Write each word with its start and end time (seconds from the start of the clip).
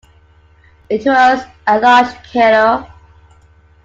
It 0.89 1.05
was 1.05 1.43
a 1.67 1.79
large 1.79 2.31
canoe. 2.31 2.87